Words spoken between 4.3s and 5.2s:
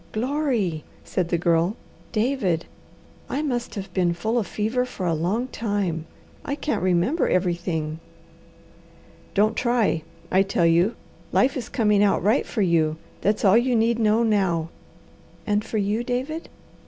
of fever for a